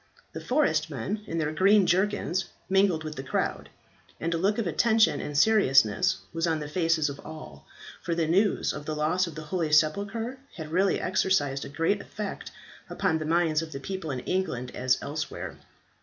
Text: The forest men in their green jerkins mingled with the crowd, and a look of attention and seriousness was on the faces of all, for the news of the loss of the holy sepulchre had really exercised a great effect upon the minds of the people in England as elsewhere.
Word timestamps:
The 0.33 0.41
forest 0.41 0.89
men 0.89 1.23
in 1.27 1.37
their 1.37 1.51
green 1.51 1.85
jerkins 1.85 2.45
mingled 2.67 3.03
with 3.03 3.13
the 3.17 3.21
crowd, 3.21 3.69
and 4.19 4.33
a 4.33 4.37
look 4.39 4.57
of 4.57 4.65
attention 4.65 5.21
and 5.21 5.37
seriousness 5.37 6.17
was 6.33 6.47
on 6.47 6.57
the 6.59 6.67
faces 6.67 7.07
of 7.07 7.19
all, 7.23 7.67
for 8.01 8.15
the 8.15 8.25
news 8.27 8.73
of 8.73 8.87
the 8.87 8.95
loss 8.95 9.27
of 9.27 9.35
the 9.35 9.43
holy 9.43 9.71
sepulchre 9.71 10.39
had 10.55 10.71
really 10.71 10.99
exercised 10.99 11.65
a 11.65 11.69
great 11.69 12.01
effect 12.01 12.51
upon 12.89 13.19
the 13.19 13.25
minds 13.25 13.61
of 13.61 13.73
the 13.73 13.79
people 13.79 14.09
in 14.09 14.21
England 14.21 14.71
as 14.73 14.97
elsewhere. 15.03 15.59